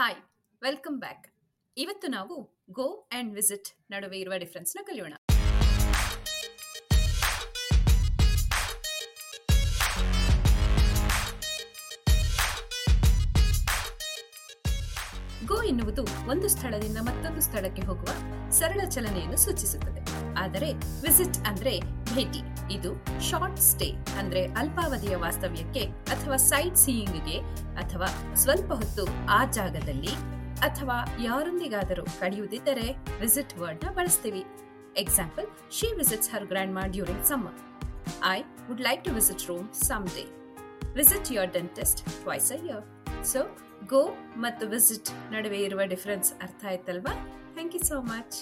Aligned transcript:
Hi 0.00 0.14
welcome 0.62 1.00
back 1.00 1.24
ಇವತ್ತು 1.76 2.06
ನಾವು 2.08 2.34
go 2.70 3.08
and 3.12 3.34
visit 3.34 3.68
ನಡುವೆ 3.90 4.18
ಇರುವ 4.18 4.34
ಡಿಫ್ರೆನ್ಸ್ನ 4.38 4.78
ಕಲಿಯೋಣ. 4.82 5.14
ಗೋ 15.46 15.62
ಎನ್ನುವುದು 15.62 16.02
ಒಂದು 16.02 16.48
ಸ್ಥಳದಿಂದ 16.48 16.96
ಮತ್ತೊಂದು 17.02 17.40
ಸ್ಥಳಕ್ಕೆ 17.40 17.82
ಹೋಗುವ 17.82 18.08
ಸರಳ 18.50 18.88
ಚಲನೆಯನ್ನು 18.88 19.36
ಸೂಚಿಸುತ್ತದೆ. 19.36 20.34
ಆದರೆ 20.34 20.72
ವಿಸಿಟ್ 21.02 21.38
ಅಂದ್ರೆ 21.46 21.80
ಭೇಟಿ. 22.14 22.59
ಇದು 22.72 23.20
ಶಾರ್ಟ್ 23.20 23.60
ಸ್ಟೇ 23.60 23.88
ಅಂದ್ರೆ 24.18 24.46
ಅಲ್ಪಾವಧಿಯ 24.52 25.16
ವಾಸ್ತವ್ಯಕ್ಕೆ 25.16 25.80
ಅಥವಾ 25.84 26.36
ಸೈಟ್ 26.36 26.76
ಸೀಯಿಂಗ್ಗೆ 26.76 27.38
ಅಥವಾ 27.84 28.34
ಸ್ವಲ್ಪ 28.34 28.72
ಹೊತ್ತು 28.72 29.06
ಆ 29.28 29.44
ಜಾಗದಲ್ಲಿ 29.44 30.14
ಅಥವಾ 30.60 31.16
ಯಾರೊಂದಿಗಾದರೂ 31.22 32.04
ಕಳೆಯುವುದಿದ್ದರೆ 32.20 32.86
ವಿಸಿಟ್ 33.20 33.58
ವರ್ಡ್ 33.58 33.84
ಬಳಸ್ತೀವಿ. 33.94 34.44
Example 34.96 35.46
she 35.70 35.96
visits 35.96 36.30
her 36.30 36.46
grandma 36.74 36.80
during 36.80 37.24
summer 37.24 37.58
I 38.36 38.40
would 38.68 38.80
like 38.80 39.04
to 39.04 39.10
visit 39.10 39.46
room 39.48 39.72
some 39.72 40.06
day 40.08 40.24
visit 40.94 41.32
your 41.32 41.52
dentist 41.52 42.04
twice 42.22 42.52
a 42.52 42.56
year 42.64 43.24
so 43.24 43.42
go 43.86 44.02
ಮತ್ತು 44.36 44.66
ವಿಸಿಟ್ 44.66 45.10
ನಡುವೆ 45.32 45.58
ಇರುವ 45.58 45.80
ಡಿಫರೆನ್ಸ್ 45.84 46.32
ಅರ್ಥ 46.42 46.64
ಆಯ್ತಲ್ವಾ? 46.68 47.12
Thank 47.52 47.74
you 47.74 47.82
so 47.88 48.02
much 48.02 48.36